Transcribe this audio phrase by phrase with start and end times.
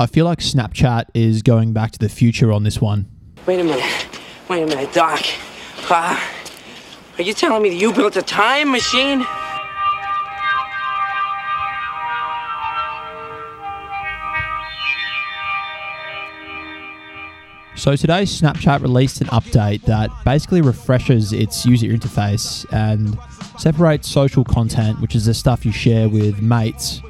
[0.00, 3.04] I feel like Snapchat is going back to the future on this one.
[3.44, 3.84] Wait a minute.
[4.48, 5.20] Wait a minute, Doc.
[5.90, 6.18] Uh,
[7.18, 9.26] are you telling me that you built a time machine?
[17.76, 23.18] So today, Snapchat released an update that basically refreshes its user interface and
[23.60, 27.02] separates social content, which is the stuff you share with mates,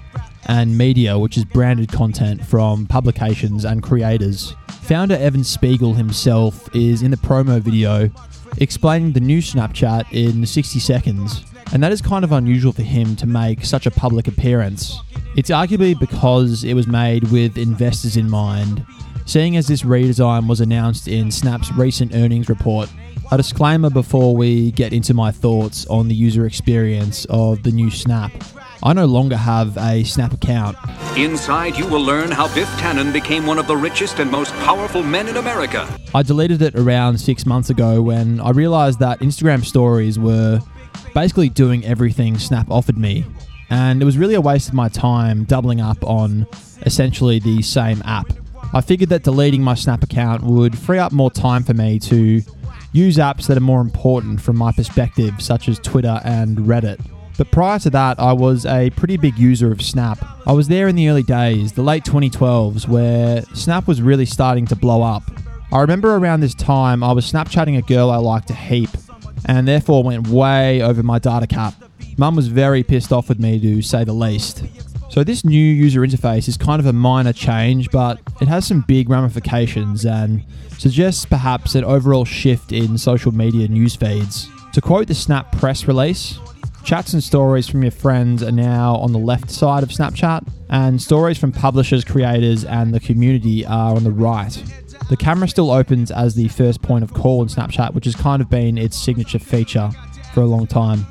[0.47, 4.55] and media, which is branded content from publications and creators.
[4.83, 8.11] Founder Evan Spiegel himself is in the promo video
[8.59, 13.15] explaining the new Snapchat in 60 seconds, and that is kind of unusual for him
[13.17, 14.99] to make such a public appearance.
[15.37, 18.85] It's arguably because it was made with investors in mind,
[19.27, 22.91] seeing as this redesign was announced in Snap's recent earnings report.
[23.33, 27.89] A disclaimer before we get into my thoughts on the user experience of the new
[27.89, 28.33] Snap.
[28.83, 30.77] I no longer have a Snap account.
[31.17, 35.05] Inside, you will learn how Biff Tannen became one of the richest and most powerful
[35.05, 35.89] men in America.
[36.13, 40.59] I deleted it around six months ago when I realized that Instagram stories were
[41.15, 43.25] basically doing everything Snap offered me.
[43.71, 46.49] And it was really a waste of my time doubling up on
[46.83, 48.33] essentially the same app.
[48.73, 52.43] I figured that deleting my Snap account would free up more time for me to
[52.93, 57.01] use apps that are more important from my perspective, such as Twitter and Reddit.
[57.39, 60.19] But prior to that, I was a pretty big user of Snap.
[60.47, 64.67] I was there in the early days, the late 2012s, where Snap was really starting
[64.67, 65.23] to blow up.
[65.73, 68.91] I remember around this time, I was Snapchatting a girl I liked a heap,
[69.47, 71.75] and therefore went way over my data cap.
[72.19, 74.65] Mum was very pissed off with me, to say the least.
[75.11, 78.83] So, this new user interface is kind of a minor change, but it has some
[78.83, 80.45] big ramifications and
[80.79, 84.49] suggests perhaps an overall shift in social media news feeds.
[84.73, 86.39] To quote the Snap press release,
[86.85, 91.03] chats and stories from your friends are now on the left side of Snapchat, and
[91.03, 94.63] stories from publishers, creators, and the community are on the right.
[95.09, 98.41] The camera still opens as the first point of call in Snapchat, which has kind
[98.41, 99.91] of been its signature feature
[100.33, 101.05] for a long time.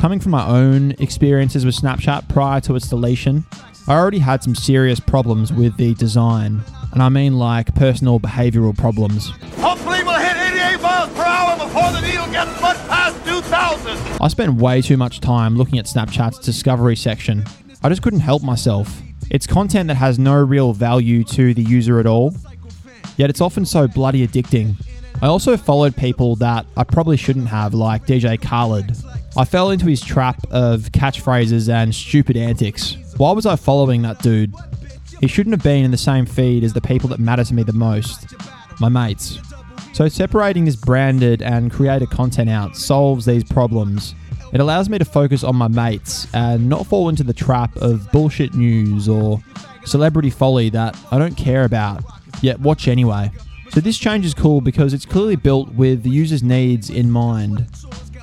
[0.00, 3.44] Coming from my own experiences with Snapchat prior to its deletion,
[3.86, 6.62] I already had some serious problems with the design,
[6.92, 9.28] and I mean like personal behavioral problems.
[9.58, 14.22] Hopefully we'll hit 88 miles per hour before the needle gets much past 2,000.
[14.22, 17.44] I spent way too much time looking at Snapchat's discovery section.
[17.82, 19.02] I just couldn't help myself.
[19.30, 22.34] It's content that has no real value to the user at all,
[23.18, 24.76] yet it's often so bloody addicting.
[25.20, 28.96] I also followed people that I probably shouldn't have, like DJ Khaled.
[29.36, 32.96] I fell into his trap of catchphrases and stupid antics.
[33.16, 34.52] Why was I following that dude?
[35.20, 37.62] He shouldn't have been in the same feed as the people that matter to me
[37.62, 38.34] the most
[38.80, 39.38] my mates.
[39.92, 44.14] So, separating this branded and creator content out solves these problems.
[44.52, 48.10] It allows me to focus on my mates and not fall into the trap of
[48.10, 49.40] bullshit news or
[49.84, 52.02] celebrity folly that I don't care about,
[52.40, 53.30] yet watch anyway.
[53.70, 57.66] So, this change is cool because it's clearly built with the user's needs in mind.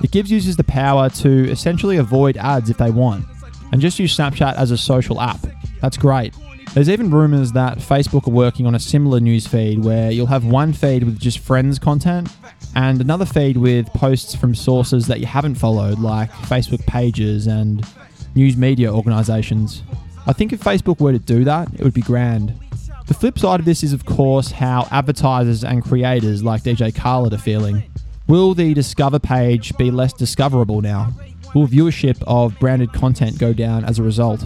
[0.02, 3.24] It gives users the power to essentially avoid ads if they want
[3.72, 5.40] and just use Snapchat as a social app.
[5.80, 6.34] That's great.
[6.74, 10.44] There's even rumors that Facebook are working on a similar news feed where you'll have
[10.44, 12.28] one feed with just friends content
[12.76, 17.86] and another feed with posts from sources that you haven't followed, like Facebook pages and
[18.34, 19.82] news media organizations.
[20.26, 22.54] I think if Facebook were to do that, it would be grand.
[23.06, 27.32] The flip side of this is, of course, how advertisers and creators like DJ Khaled
[27.32, 27.82] are feeling.
[28.28, 31.14] Will the Discover page be less discoverable now?
[31.54, 34.44] Will viewership of branded content go down as a result?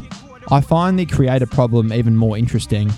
[0.53, 2.93] I find the creator problem even more interesting.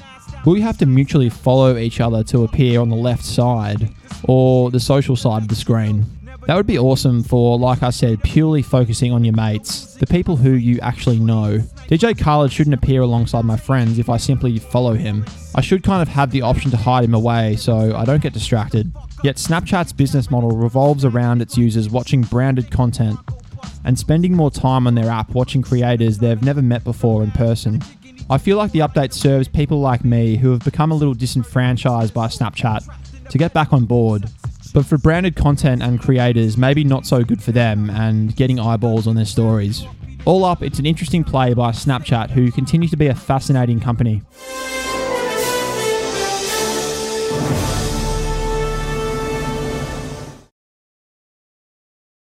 [0.45, 4.71] Will you have to mutually follow each other to appear on the left side or
[4.71, 6.05] the social side of the screen?
[6.47, 10.37] That would be awesome for, like I said, purely focusing on your mates, the people
[10.37, 11.59] who you actually know.
[11.89, 15.25] DJ Khaled shouldn't appear alongside my friends if I simply follow him.
[15.55, 18.35] I should kind of have the option to hide him away so I don't get
[18.35, 18.93] distracted.
[19.23, 23.19] Yet Snapchat's business model revolves around its users watching branded content
[23.85, 27.81] and spending more time on their app watching creators they've never met before in person.
[28.29, 32.13] I feel like the update serves people like me who have become a little disenfranchised
[32.13, 34.25] by Snapchat to get back on board.
[34.75, 39.07] But for branded content and creators, maybe not so good for them and getting eyeballs
[39.07, 39.87] on their stories.
[40.25, 44.23] All up, it's an interesting play by Snapchat, who continues to be a fascinating company.